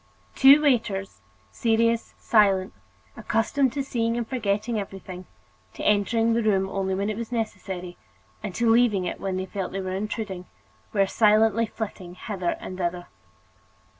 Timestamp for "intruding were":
9.91-11.05